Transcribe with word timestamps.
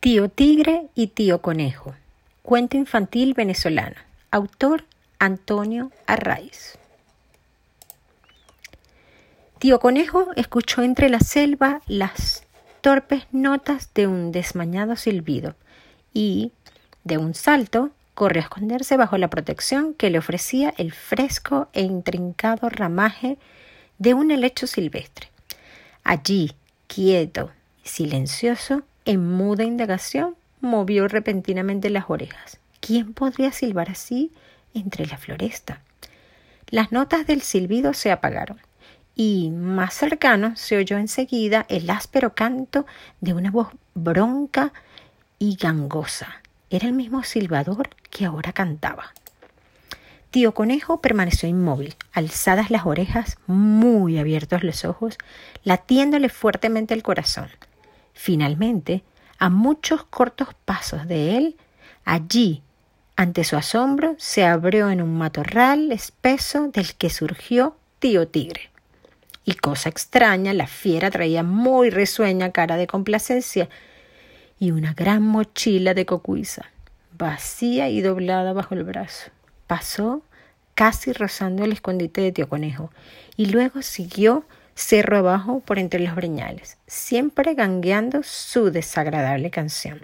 Tío 0.00 0.30
Tigre 0.30 0.86
y 0.94 1.08
Tío 1.08 1.42
Conejo. 1.42 1.94
Cuento 2.40 2.78
infantil 2.78 3.34
venezolano. 3.34 3.96
Autor 4.30 4.86
Antonio 5.18 5.92
Arraiz. 6.06 6.78
Tío 9.58 9.78
Conejo 9.78 10.28
escuchó 10.36 10.80
entre 10.80 11.10
la 11.10 11.20
selva 11.20 11.82
las 11.86 12.44
torpes 12.80 13.26
notas 13.30 13.92
de 13.92 14.06
un 14.06 14.32
desmañado 14.32 14.96
silbido 14.96 15.54
y, 16.14 16.52
de 17.04 17.18
un 17.18 17.34
salto, 17.34 17.90
corrió 18.14 18.40
a 18.40 18.44
esconderse 18.44 18.96
bajo 18.96 19.18
la 19.18 19.28
protección 19.28 19.92
que 19.92 20.08
le 20.08 20.16
ofrecía 20.16 20.72
el 20.78 20.92
fresco 20.92 21.68
e 21.74 21.82
intrincado 21.82 22.70
ramaje 22.70 23.36
de 23.98 24.14
un 24.14 24.30
helecho 24.30 24.66
silvestre. 24.66 25.28
Allí, 26.04 26.54
quieto 26.86 27.50
y 27.84 27.88
silencioso, 27.88 28.82
en 29.04 29.26
muda 29.26 29.64
indagación, 29.64 30.36
movió 30.60 31.08
repentinamente 31.08 31.90
las 31.90 32.08
orejas. 32.08 32.58
¿Quién 32.80 33.12
podría 33.12 33.52
silbar 33.52 33.90
así 33.90 34.32
entre 34.74 35.06
la 35.06 35.16
floresta? 35.16 35.80
Las 36.68 36.92
notas 36.92 37.26
del 37.26 37.42
silbido 37.42 37.94
se 37.94 38.12
apagaron 38.12 38.60
y 39.16 39.50
más 39.50 39.94
cercano 39.94 40.54
se 40.56 40.76
oyó 40.76 40.96
enseguida 40.96 41.66
el 41.68 41.90
áspero 41.90 42.34
canto 42.34 42.86
de 43.20 43.34
una 43.34 43.50
voz 43.50 43.68
bronca 43.94 44.72
y 45.38 45.56
gangosa. 45.56 46.40
Era 46.70 46.86
el 46.86 46.92
mismo 46.92 47.24
silbador 47.24 47.90
que 48.10 48.24
ahora 48.24 48.52
cantaba. 48.52 49.12
Tío 50.30 50.54
Conejo 50.54 51.00
permaneció 51.00 51.48
inmóvil, 51.48 51.96
alzadas 52.12 52.70
las 52.70 52.86
orejas, 52.86 53.36
muy 53.48 54.16
abiertos 54.18 54.62
los 54.62 54.84
ojos, 54.84 55.18
latiéndole 55.64 56.28
fuertemente 56.28 56.94
el 56.94 57.02
corazón. 57.02 57.48
Finalmente, 58.22 59.02
a 59.38 59.48
muchos 59.48 60.04
cortos 60.04 60.48
pasos 60.66 61.08
de 61.08 61.38
él, 61.38 61.56
allí, 62.04 62.62
ante 63.16 63.44
su 63.44 63.56
asombro, 63.56 64.14
se 64.18 64.44
abrió 64.44 64.90
en 64.90 65.00
un 65.00 65.16
matorral 65.16 65.90
espeso 65.90 66.68
del 66.68 66.94
que 66.96 67.08
surgió 67.08 67.78
tío 67.98 68.28
Tigre. 68.28 68.68
Y 69.46 69.54
cosa 69.54 69.88
extraña, 69.88 70.52
la 70.52 70.66
fiera 70.66 71.10
traía 71.10 71.42
muy 71.42 71.88
risueña 71.88 72.52
cara 72.52 72.76
de 72.76 72.86
complacencia 72.86 73.70
y 74.58 74.72
una 74.72 74.92
gran 74.92 75.22
mochila 75.22 75.94
de 75.94 76.04
cocuiza, 76.04 76.66
vacía 77.16 77.88
y 77.88 78.02
doblada 78.02 78.52
bajo 78.52 78.74
el 78.74 78.84
brazo. 78.84 79.30
Pasó 79.66 80.20
casi 80.74 81.14
rozando 81.14 81.64
el 81.64 81.72
escondite 81.72 82.20
de 82.20 82.32
tío 82.32 82.50
Conejo 82.50 82.90
y 83.38 83.46
luego 83.46 83.80
siguió 83.80 84.44
cerro 84.74 85.18
abajo 85.18 85.60
por 85.60 85.78
entre 85.78 86.00
los 86.00 86.14
breñales, 86.14 86.78
siempre 86.86 87.54
gangueando 87.54 88.22
su 88.22 88.70
desagradable 88.70 89.50
canción. 89.50 90.00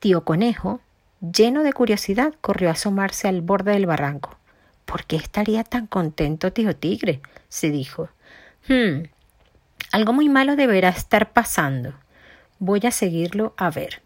Tío 0.00 0.24
Conejo, 0.24 0.80
lleno 1.20 1.62
de 1.62 1.72
curiosidad, 1.72 2.34
corrió 2.40 2.68
a 2.68 2.72
asomarse 2.72 3.28
al 3.28 3.40
borde 3.40 3.72
del 3.72 3.86
barranco. 3.86 4.36
¿Por 4.84 5.04
qué 5.04 5.16
estaría 5.16 5.64
tan 5.64 5.86
contento 5.86 6.52
tío 6.52 6.76
Tigre? 6.76 7.20
se 7.48 7.70
dijo. 7.70 8.10
Hmm, 8.68 9.04
algo 9.92 10.12
muy 10.12 10.28
malo 10.28 10.56
deberá 10.56 10.90
estar 10.90 11.32
pasando. 11.32 11.94
Voy 12.58 12.80
a 12.84 12.90
seguirlo 12.90 13.54
a 13.56 13.70
ver. 13.70 14.02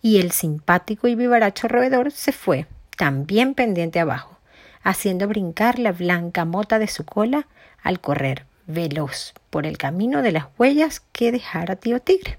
Y 0.00 0.20
el 0.20 0.32
simpático 0.32 1.08
y 1.08 1.14
vivaracho 1.14 1.68
roedor 1.68 2.10
se 2.12 2.32
fue, 2.32 2.66
también 2.96 3.54
pendiente 3.54 4.00
abajo, 4.00 4.38
haciendo 4.82 5.28
brincar 5.28 5.78
la 5.78 5.92
blanca 5.92 6.44
mota 6.44 6.78
de 6.78 6.88
su 6.88 7.04
cola 7.04 7.46
al 7.82 8.00
correr 8.00 8.46
veloz 8.66 9.34
por 9.50 9.66
el 9.66 9.78
camino 9.78 10.22
de 10.22 10.32
las 10.32 10.46
huellas 10.58 11.00
que 11.12 11.32
dejara 11.32 11.76
tío 11.76 12.00
Tigre. 12.00 12.38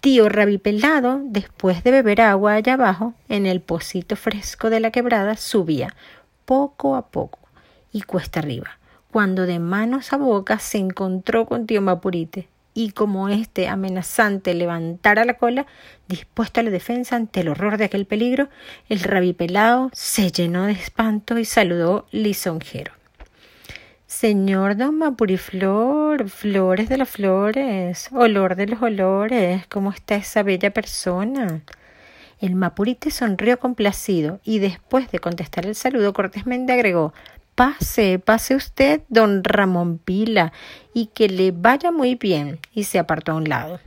Tío 0.00 0.28
Rabipelado, 0.28 1.20
después 1.24 1.82
de 1.82 1.90
beber 1.90 2.20
agua 2.20 2.54
allá 2.54 2.74
abajo, 2.74 3.14
en 3.28 3.46
el 3.46 3.60
pocito 3.60 4.14
fresco 4.14 4.70
de 4.70 4.80
la 4.80 4.92
quebrada, 4.92 5.36
subía 5.36 5.94
poco 6.44 6.94
a 6.94 7.08
poco 7.08 7.40
y 7.92 8.02
cuesta 8.02 8.40
arriba, 8.40 8.78
cuando 9.10 9.44
de 9.44 9.58
manos 9.58 10.12
a 10.12 10.16
boca 10.16 10.58
se 10.60 10.78
encontró 10.78 11.46
con 11.46 11.66
tío 11.66 11.82
Mapurite, 11.82 12.48
y 12.74 12.92
como 12.92 13.28
éste 13.28 13.66
amenazante 13.66 14.54
levantara 14.54 15.24
la 15.24 15.34
cola, 15.34 15.66
dispuesto 16.06 16.60
a 16.60 16.62
la 16.62 16.70
defensa 16.70 17.16
ante 17.16 17.40
el 17.40 17.48
horror 17.48 17.76
de 17.76 17.86
aquel 17.86 18.06
peligro, 18.06 18.48
el 18.88 19.00
rabipelado 19.00 19.90
se 19.92 20.30
llenó 20.30 20.66
de 20.66 20.72
espanto 20.72 21.38
y 21.38 21.44
saludó 21.44 22.06
lisonjero. 22.12 22.97
Señor 24.08 24.78
don 24.78 24.96
Mapuriflor, 24.96 26.30
flores 26.30 26.88
de 26.88 26.96
las 26.96 27.10
flores, 27.10 28.08
olor 28.10 28.56
de 28.56 28.66
los 28.66 28.80
olores, 28.80 29.66
¿cómo 29.66 29.90
está 29.92 30.14
esa 30.16 30.42
bella 30.42 30.72
persona? 30.72 31.60
El 32.40 32.54
Mapurite 32.54 33.10
sonrió 33.10 33.58
complacido 33.58 34.40
y 34.44 34.60
después 34.60 35.10
de 35.10 35.18
contestar 35.18 35.66
el 35.66 35.74
saludo 35.74 36.14
cortésmente 36.14 36.72
agregó 36.72 37.12
Pase, 37.54 38.18
pase 38.18 38.54
usted, 38.54 39.02
don 39.10 39.44
Ramón 39.44 39.98
Pila, 39.98 40.54
y 40.94 41.08
que 41.08 41.28
le 41.28 41.50
vaya 41.50 41.92
muy 41.92 42.14
bien. 42.14 42.60
y 42.72 42.84
se 42.84 42.98
apartó 42.98 43.32
a 43.32 43.34
un 43.34 43.50
lado. 43.50 43.78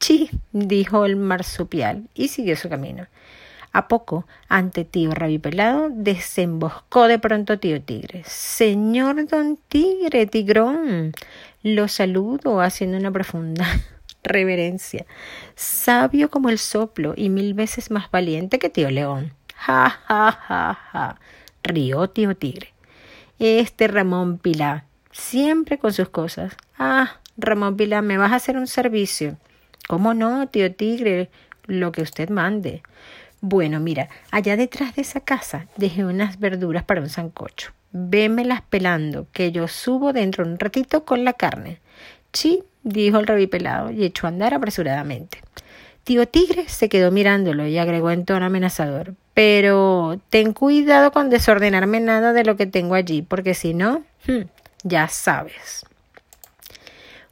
Sí, 0.00 0.28
dijo 0.50 1.06
el 1.06 1.14
marsupial, 1.14 2.08
y 2.14 2.28
siguió 2.28 2.56
su 2.56 2.68
camino. 2.68 3.06
A 3.72 3.86
poco, 3.86 4.26
ante 4.48 4.84
tío 4.84 5.12
Rabipelado, 5.12 5.88
desemboscó 5.90 7.06
de 7.06 7.18
pronto 7.18 7.58
tío 7.58 7.82
Tigre. 7.82 8.22
Señor 8.24 9.26
don 9.26 9.58
Tigre, 9.68 10.26
tigrón. 10.26 11.12
Lo 11.62 11.88
saludo 11.88 12.60
haciendo 12.60 12.96
una 12.96 13.10
profunda 13.10 13.66
reverencia. 14.22 15.06
Sabio 15.54 16.30
como 16.30 16.48
el 16.48 16.58
soplo 16.58 17.14
y 17.16 17.28
mil 17.28 17.54
veces 17.54 17.90
más 17.90 18.10
valiente 18.10 18.58
que 18.58 18.70
tío 18.70 18.90
León. 18.90 19.34
Ja, 19.54 19.90
ja, 20.06 20.32
ja, 20.32 20.78
ja. 20.92 21.20
Rió 21.62 22.08
tío 22.08 22.36
Tigre. 22.36 22.72
Este 23.38 23.86
Ramón 23.86 24.38
Pilar, 24.38 24.84
siempre 25.12 25.78
con 25.78 25.92
sus 25.92 26.08
cosas. 26.08 26.56
Ah, 26.78 27.20
Ramón 27.36 27.76
Pilar, 27.76 28.02
me 28.02 28.18
vas 28.18 28.32
a 28.32 28.36
hacer 28.36 28.56
un 28.56 28.66
servicio. 28.66 29.36
¿Cómo 29.86 30.14
no, 30.14 30.48
tío 30.48 30.74
Tigre? 30.74 31.30
Lo 31.66 31.92
que 31.92 32.02
usted 32.02 32.30
mande. 32.30 32.82
Bueno, 33.40 33.78
mira, 33.78 34.08
allá 34.30 34.56
detrás 34.56 34.96
de 34.96 35.02
esa 35.02 35.20
casa 35.20 35.66
dejé 35.76 36.04
unas 36.04 36.40
verduras 36.40 36.84
para 36.84 37.00
un 37.00 37.08
sancocho. 37.08 37.72
Vémelas 37.92 38.62
pelando, 38.62 39.26
que 39.32 39.52
yo 39.52 39.68
subo 39.68 40.12
dentro 40.12 40.44
un 40.44 40.58
ratito 40.58 41.04
con 41.04 41.24
la 41.24 41.32
carne. 41.32 41.80
Sí, 42.32 42.62
dijo 42.82 43.18
el 43.18 43.26
revipelado 43.26 43.90
y 43.90 44.04
echó 44.04 44.26
a 44.26 44.30
andar 44.30 44.54
apresuradamente. 44.54 45.40
Tío 46.04 46.26
Tigre 46.26 46.68
se 46.68 46.88
quedó 46.88 47.10
mirándolo 47.10 47.66
y 47.66 47.78
agregó 47.78 48.10
en 48.10 48.24
tono 48.24 48.46
amenazador. 48.46 49.14
Pero 49.34 50.20
ten 50.30 50.52
cuidado 50.52 51.12
con 51.12 51.30
desordenarme 51.30 52.00
nada 52.00 52.32
de 52.32 52.44
lo 52.44 52.56
que 52.56 52.66
tengo 52.66 52.94
allí, 52.94 53.22
porque 53.22 53.54
si 53.54 53.74
no, 53.74 54.02
hmm, 54.26 54.42
ya 54.82 55.06
sabes. 55.08 55.84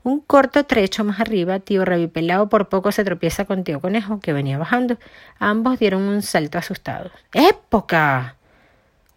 Un 0.07 0.21
corto 0.21 0.65
trecho 0.67 1.03
más 1.03 1.19
arriba, 1.19 1.59
tío 1.59 1.85
Revipelado 1.85 2.49
por 2.49 2.69
poco 2.69 2.93
se 2.93 3.03
tropieza 3.03 3.45
con 3.45 3.65
tío 3.65 3.81
Conejo, 3.81 4.21
que 4.21 4.33
venía 4.33 4.57
bajando. 4.57 4.99
Ambos 5.41 5.81
dieron 5.81 6.03
un 6.03 6.23
salto 6.23 6.59
asustados. 6.59 7.11
¡Época! 7.33 8.37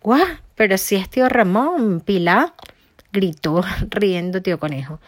¡Guau! 0.02 0.26
Pero 0.56 0.80
si 0.80 0.96
es 0.96 1.08
tío 1.08 1.30
Ramón, 1.30 2.02
Pilar, 2.02 2.54
gritó 3.14 3.64
riendo 3.92 4.42
tío 4.42 4.60
Conejo. 4.60 5.00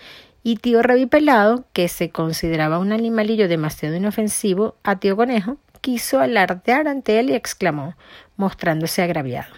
Y 0.43 0.57
tío 0.57 0.83
Revipelado, 0.83 1.65
que 1.73 1.87
se 1.87 2.11
consideraba 2.11 2.77
un 2.77 2.91
animalillo 2.91 3.47
demasiado 3.47 3.95
inofensivo, 3.95 4.75
a 4.83 4.99
tío 4.99 5.15
Conejo 5.15 5.57
quiso 5.81 6.19
alardear 6.19 6.87
ante 6.87 7.19
él 7.19 7.31
y 7.31 7.33
exclamó, 7.33 7.95
mostrándose 8.37 9.01
agraviado. 9.01 9.51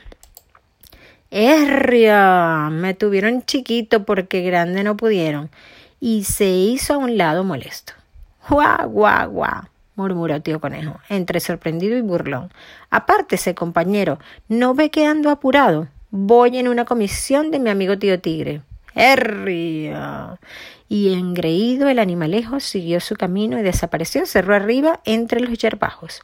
¡Herria! 1.32 2.70
Me 2.72 2.94
tuvieron 2.94 3.44
chiquito 3.44 4.06
porque 4.06 4.40
grande 4.40 4.86
no 4.86 4.96
pudieron 4.96 5.50
y 6.06 6.26
se 6.26 6.50
hizo 6.50 6.96
a 6.96 6.98
un 6.98 7.18
lado 7.18 7.46
molesto. 7.46 7.94
¡Guau, 8.50 8.90
guau, 8.90 9.30
guau! 9.30 9.62
murmuró 9.96 10.42
tío 10.42 10.60
Conejo, 10.60 11.00
entre 11.08 11.40
sorprendido 11.40 11.98
y 11.98 12.02
burlón. 12.02 12.52
Apártese, 12.90 13.56
compañero, 13.56 14.20
¿no 14.50 14.74
ve 14.74 14.92
que 14.92 15.06
ando 15.06 15.30
apurado? 15.30 15.88
Voy 16.12 16.58
en 16.58 16.68
una 16.68 16.84
comisión 16.84 17.52
de 17.52 17.60
mi 17.60 17.70
amigo 17.70 17.98
tío 17.98 18.20
Tigre. 18.20 18.64
¡Herria! 18.96 20.40
Y 20.90 21.14
engreído 21.14 21.88
el 21.88 22.00
animalejo 22.00 22.60
siguió 22.60 23.00
su 23.00 23.16
camino 23.16 23.58
y 23.58 23.64
desapareció 23.64 24.26
cerró 24.26 24.56
arriba 24.56 25.00
entre 25.06 25.40
los 25.40 25.58
yerbajos. 25.58 26.22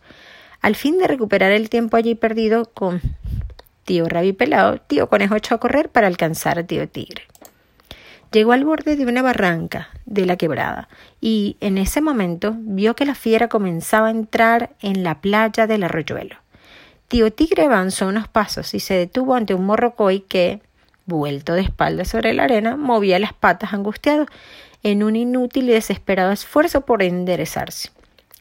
Al 0.59 0.75
fin 0.75 0.97
de 0.97 1.07
recuperar 1.07 1.53
el 1.53 1.69
tiempo 1.69 1.95
allí 1.95 2.15
perdido 2.15 2.65
con 2.65 3.01
tío 3.85 4.09
Rabi 4.09 4.33
Pelado, 4.33 4.81
tío 4.81 5.07
Conejo 5.07 5.37
echó 5.37 5.55
a 5.55 5.59
correr 5.61 5.87
para 5.87 6.07
alcanzar 6.07 6.59
a 6.59 6.67
tío 6.67 6.89
Tigre. 6.89 7.23
Llegó 8.31 8.51
al 8.51 8.63
borde 8.63 8.95
de 8.95 9.05
una 9.05 9.23
barranca 9.23 9.89
de 10.05 10.25
la 10.25 10.37
quebrada 10.37 10.87
y 11.19 11.57
en 11.61 11.79
ese 11.79 11.99
momento 11.99 12.55
vio 12.57 12.95
que 12.95 13.05
la 13.05 13.15
fiera 13.15 13.47
comenzaba 13.47 14.07
a 14.07 14.11
entrar 14.11 14.71
en 14.81 15.03
la 15.03 15.19
playa 15.19 15.65
del 15.65 15.83
arroyuelo. 15.83 16.35
Tío 17.07 17.33
Tigre 17.33 17.63
avanzó 17.63 18.07
unos 18.07 18.27
pasos 18.27 18.75
y 18.75 18.79
se 18.79 18.93
detuvo 18.93 19.33
ante 19.33 19.55
un 19.55 19.65
morrocoy 19.65 20.19
que, 20.19 20.61
vuelto 21.07 21.53
de 21.53 21.61
espaldas 21.61 22.09
sobre 22.09 22.33
la 22.35 22.43
arena, 22.43 22.77
movía 22.77 23.17
las 23.17 23.33
patas 23.33 23.73
angustiado 23.73 24.27
en 24.83 25.01
un 25.01 25.15
inútil 25.15 25.69
y 25.69 25.73
desesperado 25.73 26.31
esfuerzo 26.31 26.81
por 26.81 27.01
enderezarse. 27.01 27.89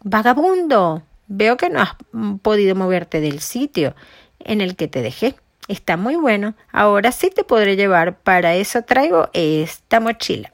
Vagabundo, 0.02 1.02
veo 1.28 1.56
que 1.56 1.70
no 1.70 1.80
has 1.80 1.96
podido 2.42 2.74
moverte 2.74 3.22
del 3.22 3.40
sitio 3.40 3.94
en 4.40 4.60
el 4.60 4.76
que 4.76 4.86
te 4.86 5.00
dejé. 5.00 5.34
Está 5.68 5.96
muy 5.96 6.16
bueno. 6.16 6.54
Ahora 6.72 7.12
sí 7.12 7.30
te 7.30 7.44
podré 7.44 7.76
llevar. 7.76 8.16
Para 8.18 8.54
eso 8.54 8.82
traigo 8.82 9.28
esta 9.34 10.00
mochila. 10.00 10.50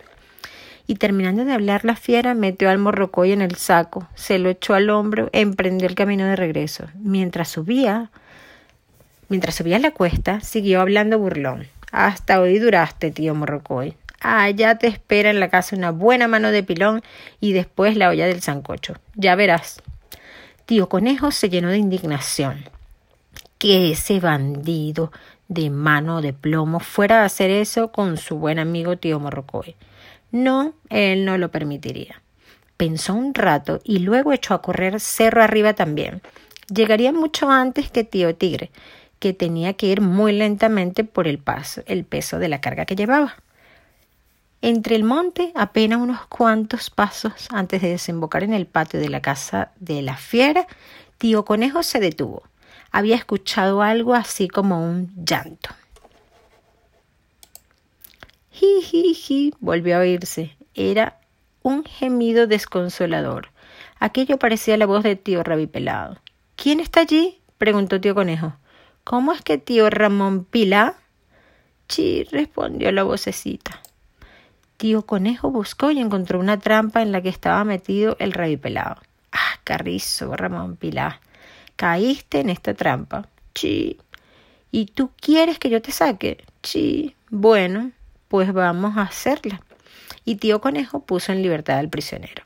Y 0.86 0.96
terminando 0.96 1.44
de 1.44 1.52
hablar, 1.52 1.84
la 1.84 1.96
fiera 1.96 2.34
metió 2.34 2.68
al 2.68 2.78
morrocoy 2.78 3.32
en 3.32 3.40
el 3.40 3.56
saco, 3.56 4.06
se 4.14 4.38
lo 4.38 4.50
echó 4.50 4.74
al 4.74 4.90
hombro 4.90 5.30
e 5.32 5.40
emprendió 5.40 5.88
el 5.88 5.94
camino 5.94 6.26
de 6.26 6.36
regreso. 6.36 6.88
Mientras 7.00 7.48
subía, 7.48 8.10
mientras 9.30 9.54
subía 9.54 9.78
la 9.78 9.92
cuesta, 9.92 10.40
siguió 10.40 10.82
hablando 10.82 11.18
burlón. 11.18 11.68
Hasta 11.90 12.38
hoy 12.40 12.58
duraste, 12.58 13.12
tío 13.12 13.34
morrocoy. 13.34 13.96
Allá 14.20 14.76
te 14.76 14.86
espera 14.86 15.30
en 15.30 15.40
la 15.40 15.48
casa 15.48 15.76
una 15.76 15.90
buena 15.90 16.28
mano 16.28 16.50
de 16.50 16.62
pilón 16.62 17.02
y 17.40 17.52
después 17.52 17.96
la 17.96 18.10
olla 18.10 18.26
del 18.26 18.42
sancocho. 18.42 18.94
Ya 19.14 19.36
verás. 19.36 19.82
Tío 20.66 20.88
Conejo 20.88 21.30
se 21.30 21.48
llenó 21.48 21.68
de 21.68 21.78
indignación. 21.78 22.64
Que 23.58 23.92
ese 23.92 24.20
bandido 24.20 25.12
de 25.48 25.70
mano 25.70 26.22
de 26.22 26.32
plomo 26.32 26.80
fuera 26.80 27.22
a 27.22 27.26
hacer 27.26 27.50
eso 27.50 27.92
con 27.92 28.16
su 28.16 28.36
buen 28.36 28.58
amigo 28.58 28.96
tío 28.96 29.20
Morrocoy. 29.20 29.76
No, 30.32 30.74
él 30.90 31.24
no 31.24 31.38
lo 31.38 31.50
permitiría. 31.50 32.20
Pensó 32.76 33.14
un 33.14 33.34
rato 33.34 33.80
y 33.84 34.00
luego 34.00 34.32
echó 34.32 34.54
a 34.54 34.62
correr 34.62 34.98
cerro 34.98 35.42
arriba 35.42 35.74
también. 35.74 36.22
Llegaría 36.74 37.12
mucho 37.12 37.50
antes 37.50 37.90
que 37.90 38.04
tío 38.04 38.34
Tigre, 38.34 38.70
que 39.18 39.32
tenía 39.32 39.74
que 39.74 39.86
ir 39.86 40.00
muy 40.00 40.32
lentamente 40.32 41.04
por 41.04 41.28
el 41.28 41.38
paso, 41.38 41.82
el 41.86 42.04
peso 42.04 42.38
de 42.38 42.48
la 42.48 42.60
carga 42.60 42.84
que 42.84 42.96
llevaba. 42.96 43.36
Entre 44.60 44.96
el 44.96 45.04
monte, 45.04 45.52
apenas 45.54 46.00
unos 46.00 46.26
cuantos 46.26 46.88
pasos 46.90 47.48
antes 47.50 47.82
de 47.82 47.90
desembocar 47.90 48.42
en 48.42 48.54
el 48.54 48.66
patio 48.66 48.98
de 48.98 49.10
la 49.10 49.20
casa 49.20 49.72
de 49.78 50.00
la 50.00 50.16
fiera, 50.16 50.66
tío 51.18 51.44
Conejo 51.44 51.82
se 51.82 52.00
detuvo. 52.00 52.42
Había 52.96 53.16
escuchado 53.16 53.82
algo 53.82 54.14
así 54.14 54.46
como 54.46 54.78
un 54.78 55.12
llanto. 55.16 55.70
Ji, 58.52 58.82
ji, 58.82 59.14
ji, 59.14 59.52
volvió 59.58 59.96
a 59.96 59.98
oírse. 60.02 60.56
Era 60.74 61.18
un 61.62 61.82
gemido 61.82 62.46
desconsolador. 62.46 63.48
Aquello 63.98 64.38
parecía 64.38 64.76
la 64.76 64.86
voz 64.86 65.02
de 65.02 65.16
tío 65.16 65.42
Rabipelado. 65.42 66.20
¿Quién 66.54 66.78
está 66.78 67.00
allí? 67.00 67.40
preguntó 67.58 68.00
tío 68.00 68.14
Conejo. 68.14 68.54
¿Cómo 69.02 69.32
es 69.32 69.42
que 69.42 69.58
tío 69.58 69.90
Ramón 69.90 70.44
Pila? 70.44 70.94
Sí, 71.88 72.22
respondió 72.30 72.92
la 72.92 73.02
vocecita. 73.02 73.82
Tío 74.76 75.04
Conejo 75.04 75.50
buscó 75.50 75.90
y 75.90 75.98
encontró 75.98 76.38
una 76.38 76.60
trampa 76.60 77.02
en 77.02 77.10
la 77.10 77.20
que 77.22 77.28
estaba 77.28 77.64
metido 77.64 78.14
el 78.20 78.32
rey 78.32 78.56
pelado. 78.56 79.02
Ah, 79.32 79.58
carrizo, 79.64 80.36
Ramón 80.36 80.76
Pilar. 80.76 81.18
Caíste 81.76 82.40
en 82.40 82.50
esta 82.50 82.74
trampa. 82.74 83.28
Sí. 83.54 83.98
¿Y 84.70 84.86
tú 84.86 85.10
quieres 85.20 85.58
que 85.58 85.70
yo 85.70 85.80
te 85.82 85.92
saque? 85.92 86.44
Sí. 86.62 87.14
Bueno, 87.30 87.92
pues 88.28 88.52
vamos 88.52 88.96
a 88.96 89.02
hacerla. 89.02 89.60
Y 90.24 90.36
tío 90.36 90.60
Conejo 90.60 91.00
puso 91.00 91.32
en 91.32 91.42
libertad 91.42 91.78
al 91.78 91.88
prisionero. 91.88 92.42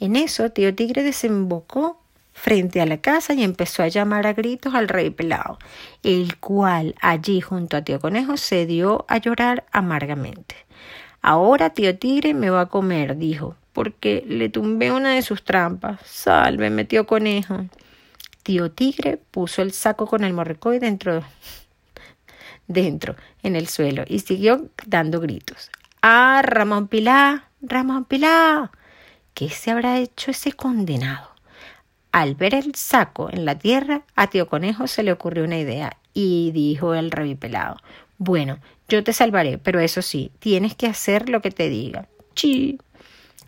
En 0.00 0.16
eso, 0.16 0.50
tío 0.50 0.74
Tigre 0.74 1.02
desembocó 1.02 2.00
frente 2.32 2.80
a 2.80 2.86
la 2.86 2.98
casa 2.98 3.32
y 3.32 3.44
empezó 3.44 3.82
a 3.82 3.88
llamar 3.88 4.26
a 4.26 4.32
gritos 4.32 4.74
al 4.74 4.88
rey 4.88 5.10
pelado, 5.10 5.58
el 6.02 6.36
cual 6.38 6.94
allí 7.00 7.40
junto 7.40 7.76
a 7.76 7.82
tío 7.82 8.00
Conejo 8.00 8.36
se 8.36 8.66
dio 8.66 9.04
a 9.08 9.18
llorar 9.18 9.64
amargamente. 9.70 10.56
Ahora 11.22 11.70
tío 11.70 11.96
Tigre 11.96 12.34
me 12.34 12.50
va 12.50 12.62
a 12.62 12.66
comer, 12.66 13.16
dijo, 13.16 13.56
porque 13.72 14.24
le 14.26 14.48
tumbé 14.48 14.92
una 14.92 15.14
de 15.14 15.22
sus 15.22 15.44
trampas. 15.44 16.00
Sálveme, 16.04 16.84
tío 16.84 17.06
Conejo. 17.06 17.64
Tío 18.44 18.70
Tigre 18.70 19.16
puso 19.16 19.62
el 19.62 19.72
saco 19.72 20.06
con 20.06 20.22
el 20.22 20.34
morricoy 20.34 20.78
dentro, 20.78 21.22
dentro, 22.66 23.16
en 23.42 23.56
el 23.56 23.68
suelo, 23.68 24.04
y 24.06 24.18
siguió 24.18 24.68
dando 24.86 25.18
gritos. 25.18 25.70
¡Ah, 26.02 26.42
Ramón 26.44 26.88
Pilá! 26.88 27.48
¡Ramón 27.62 28.04
Pilá! 28.04 28.70
¿Qué 29.32 29.48
se 29.48 29.70
habrá 29.70 29.98
hecho 29.98 30.30
ese 30.30 30.52
condenado? 30.52 31.30
Al 32.12 32.34
ver 32.34 32.54
el 32.54 32.74
saco 32.74 33.30
en 33.32 33.46
la 33.46 33.58
tierra, 33.58 34.02
a 34.14 34.26
tío 34.28 34.46
Conejo 34.46 34.88
se 34.88 35.02
le 35.02 35.12
ocurrió 35.12 35.44
una 35.44 35.58
idea 35.58 35.96
y 36.12 36.52
dijo 36.52 36.94
el 36.94 37.10
revipelado. 37.10 37.78
Bueno, 38.18 38.58
yo 38.90 39.02
te 39.02 39.14
salvaré, 39.14 39.56
pero 39.56 39.80
eso 39.80 40.02
sí, 40.02 40.30
tienes 40.38 40.74
que 40.74 40.86
hacer 40.86 41.30
lo 41.30 41.40
que 41.40 41.50
te 41.50 41.70
diga. 41.70 42.08
Sí. 42.34 42.78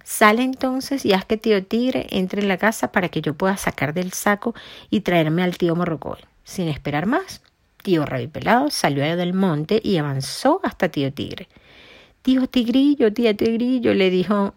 Sale 0.06 0.44
entonces 0.44 1.05
y 1.05 1.14
haz 1.14 1.25
que 1.25 1.37
tío 1.37 1.64
Tigre 1.64 2.06
entre 2.11 2.41
en 2.41 2.47
la 2.47 2.58
casa 2.58 2.93
para 2.93 3.08
que 3.08 3.20
yo 3.23 3.35
pueda 3.35 3.56
sacar 3.56 3.93
del 3.93 4.12
saco 4.12 4.55
y 4.88 5.00
traerme 5.00 5.43
al 5.43 5.58
tío 5.58 5.75
Morrocoy. 5.75 6.20
Sin 6.44 6.69
esperar 6.69 7.06
más, 7.06 7.43
tío 7.82 8.05
Pelado 8.32 8.70
salió 8.70 9.17
del 9.17 9.35
monte 9.35 9.81
y 9.82 9.97
avanzó 9.97 10.61
hasta 10.62 10.91
tío 10.91 11.12
Tigre. 11.12 11.49
Tío 12.23 12.47
Tigrillo, 12.47 13.12
tía 13.12 13.37
Tigrillo, 13.37 13.94
le 13.94 14.11
dijo, 14.11 14.55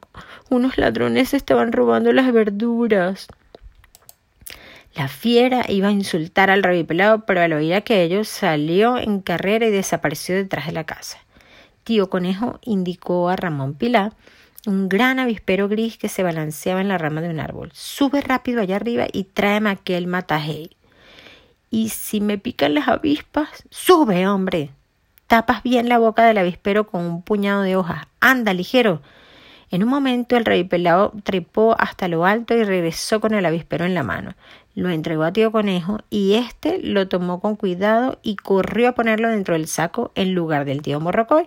unos 0.51 0.78
ladrones 0.78 1.34
estaban 1.34 1.72
robando 1.72 2.13
las 2.13 2.31
verduras. 2.31 3.28
La 4.94 5.07
fiera 5.07 5.66
iba 5.68 5.88
a 5.88 5.92
insultar 5.92 6.52
al 6.52 6.62
rabipelado, 6.62 7.25
pero 7.25 7.42
al 7.42 7.54
oír 7.54 7.74
aquello 7.74 8.24
salió 8.24 9.00
en 9.00 9.19
carrera 9.19 9.66
y 9.66 9.72
desapareció 9.72 10.36
detrás 10.36 10.68
de 10.68 10.74
la 10.74 10.84
casa. 10.84 11.18
Tío 11.84 12.07
Conejo 12.07 12.60
indicó 12.62 13.30
a 13.30 13.36
Ramón 13.36 13.74
Pilar 13.74 14.13
un 14.68 14.90
gran 14.90 15.20
avispero 15.20 15.68
gris 15.68 15.98
que 15.98 16.10
se 16.10 16.24
balanceaba 16.24 16.82
en 16.82 16.88
la 16.88 16.98
rama 16.98 17.22
de 17.22 17.30
un 17.30 17.40
árbol. 17.40 17.72
Sube 17.74 18.22
rápido 18.22 18.62
allá 18.62 18.76
arriba 18.76 19.08
y 19.12 19.24
tráeme 19.24 19.70
aquel 19.70 20.08
matajey. 20.08 20.72
Y 21.72 21.90
si 21.90 22.20
me 22.20 22.38
pican 22.38 22.74
las 22.74 22.88
avispas, 22.88 23.64
sube, 23.70 24.28
hombre. 24.28 24.72
Tapas 25.28 25.62
bien 25.62 25.88
la 25.88 26.00
boca 26.00 26.26
del 26.26 26.40
avispero 26.40 26.88
con 26.88 27.06
un 27.06 27.22
puñado 27.22 27.62
de 27.62 27.76
hojas. 27.76 28.08
Anda, 28.20 28.54
ligero. 28.54 29.02
En 29.72 29.84
un 29.84 29.90
momento 29.90 30.36
el 30.36 30.46
rey 30.46 30.64
pelado 30.64 31.14
trepó 31.24 31.76
hasta 31.78 32.08
lo 32.08 32.26
alto 32.26 32.56
y 32.56 32.64
regresó 32.64 33.20
con 33.20 33.36
el 33.36 33.46
avispero 33.46 33.86
en 33.86 33.94
la 33.94 34.02
mano. 34.02 34.34
Lo 34.74 34.90
entregó 34.90 35.24
a 35.24 35.34
tío 35.34 35.52
conejo 35.52 36.00
y 36.10 36.34
éste 36.34 36.80
lo 36.82 37.08
tomó 37.08 37.40
con 37.40 37.56
cuidado 37.56 38.18
y 38.24 38.36
corrió 38.36 38.90
a 38.90 38.94
ponerlo 38.94 39.30
dentro 39.30 39.54
del 39.54 39.68
saco 39.68 40.12
en 40.16 40.34
lugar 40.34 40.66
del 40.66 40.82
tío 40.82 41.00
morrocoy. 41.00 41.46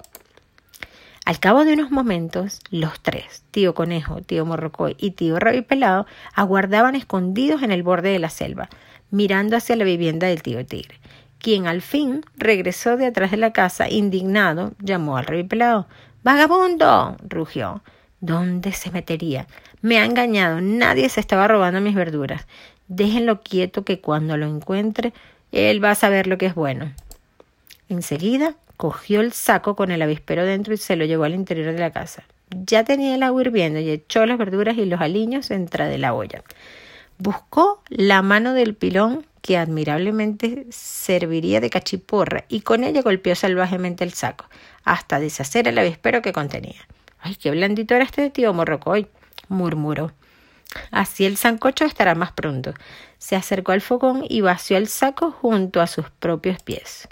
Al 1.24 1.38
cabo 1.38 1.64
de 1.64 1.74
unos 1.74 1.92
momentos, 1.92 2.60
los 2.70 3.00
tres, 3.00 3.44
tío 3.52 3.74
conejo, 3.74 4.22
tío 4.22 4.44
morrocoy 4.44 4.96
y 4.98 5.12
tío 5.12 5.38
pelado, 5.68 6.06
aguardaban 6.34 6.96
escondidos 6.96 7.62
en 7.62 7.70
el 7.70 7.84
borde 7.84 8.10
de 8.10 8.18
la 8.18 8.28
selva, 8.28 8.68
mirando 9.10 9.56
hacia 9.56 9.76
la 9.76 9.84
vivienda 9.84 10.26
del 10.26 10.42
tío 10.42 10.66
tigre, 10.66 10.98
quien 11.38 11.68
al 11.68 11.80
fin 11.80 12.24
regresó 12.36 12.96
de 12.96 13.06
atrás 13.06 13.30
de 13.30 13.36
la 13.36 13.52
casa 13.52 13.88
indignado, 13.88 14.72
llamó 14.80 15.16
al 15.16 15.26
pelado. 15.46 15.86
¡Vagabundo! 16.24 17.16
rugió. 17.28 17.82
¿Dónde 18.20 18.72
se 18.72 18.90
metería? 18.90 19.46
Me 19.80 19.98
ha 19.98 20.04
engañado. 20.04 20.60
Nadie 20.60 21.08
se 21.08 21.20
estaba 21.20 21.48
robando 21.48 21.80
mis 21.80 21.94
verduras. 21.94 22.46
Déjenlo 22.88 23.40
quieto 23.40 23.84
que 23.84 24.00
cuando 24.00 24.36
lo 24.36 24.46
encuentre, 24.46 25.12
él 25.50 25.82
va 25.82 25.92
a 25.92 25.96
saber 25.96 26.26
lo 26.26 26.38
que 26.38 26.46
es 26.46 26.54
bueno. 26.54 26.92
Enseguida 27.88 28.54
cogió 28.82 29.20
el 29.20 29.32
saco 29.32 29.76
con 29.76 29.92
el 29.92 30.02
avispero 30.02 30.44
dentro 30.44 30.74
y 30.74 30.76
se 30.76 30.96
lo 30.96 31.04
llevó 31.04 31.22
al 31.22 31.36
interior 31.36 31.72
de 31.72 31.78
la 31.78 31.92
casa. 31.92 32.24
Ya 32.50 32.82
tenía 32.82 33.14
el 33.14 33.22
agua 33.22 33.42
hirviendo 33.42 33.78
y 33.78 33.88
echó 33.88 34.26
las 34.26 34.38
verduras 34.38 34.76
y 34.76 34.86
los 34.86 35.00
aliños 35.00 35.50
dentro 35.50 35.84
de 35.86 35.98
la 35.98 36.14
olla. 36.14 36.42
Buscó 37.16 37.80
la 37.90 38.22
mano 38.22 38.54
del 38.54 38.74
pilón 38.74 39.24
que 39.40 39.56
admirablemente 39.56 40.66
serviría 40.70 41.60
de 41.60 41.70
cachiporra 41.70 42.44
y 42.48 42.62
con 42.62 42.82
ella 42.82 43.02
golpeó 43.02 43.36
salvajemente 43.36 44.02
el 44.02 44.14
saco, 44.14 44.46
hasta 44.82 45.20
deshacer 45.20 45.68
el 45.68 45.78
avispero 45.78 46.20
que 46.20 46.32
contenía. 46.32 46.88
Ay, 47.20 47.36
qué 47.36 47.52
blandito 47.52 47.94
era 47.94 48.02
este 48.02 48.30
tío 48.30 48.52
Morrocoy, 48.52 49.06
murmuró. 49.48 50.10
Así 50.90 51.24
el 51.24 51.36
sancocho 51.36 51.84
estará 51.84 52.16
más 52.16 52.32
pronto. 52.32 52.74
Se 53.18 53.36
acercó 53.36 53.70
al 53.70 53.80
fogón 53.80 54.24
y 54.28 54.40
vació 54.40 54.76
el 54.76 54.88
saco 54.88 55.30
junto 55.30 55.80
a 55.80 55.86
sus 55.86 56.10
propios 56.10 56.60
pies. 56.64 57.06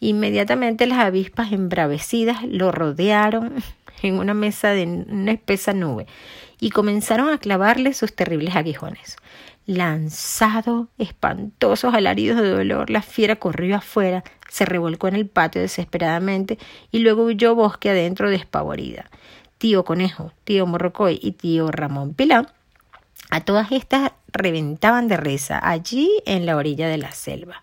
Inmediatamente 0.00 0.86
las 0.86 0.98
avispas 0.98 1.52
embravecidas 1.52 2.42
lo 2.44 2.72
rodearon 2.72 3.54
en 4.02 4.18
una 4.18 4.34
mesa 4.34 4.70
de 4.70 4.84
una 4.84 5.32
espesa 5.32 5.72
nube 5.72 6.06
y 6.60 6.70
comenzaron 6.70 7.28
a 7.28 7.38
clavarle 7.38 7.94
sus 7.94 8.14
terribles 8.14 8.56
aguijones. 8.56 9.16
Lanzado 9.66 10.88
espantosos 10.96 11.92
alaridos 11.92 12.40
de 12.40 12.50
dolor, 12.50 12.88
la 12.88 13.02
fiera 13.02 13.36
corrió 13.36 13.76
afuera, 13.76 14.22
se 14.48 14.64
revolcó 14.64 15.08
en 15.08 15.16
el 15.16 15.26
patio 15.26 15.60
desesperadamente 15.60 16.56
y 16.92 17.00
luego 17.00 17.24
huyó 17.24 17.54
bosque 17.54 17.90
adentro 17.90 18.30
despavorida 18.30 19.10
tío 19.58 19.84
Conejo, 19.84 20.32
tío 20.44 20.66
Morrocoy 20.66 21.18
y 21.20 21.32
tío 21.32 21.70
Ramón 21.70 22.14
Pilán, 22.14 22.48
a 23.30 23.40
todas 23.40 23.72
estas 23.72 24.12
reventaban 24.28 25.08
de 25.08 25.16
risa 25.16 25.58
allí 25.62 26.10
en 26.26 26.46
la 26.46 26.56
orilla 26.56 26.88
de 26.88 26.98
la 26.98 27.12
selva. 27.12 27.62